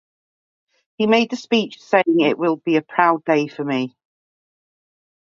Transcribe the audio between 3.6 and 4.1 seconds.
me.